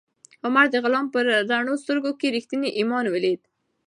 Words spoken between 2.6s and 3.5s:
ایمان ولید.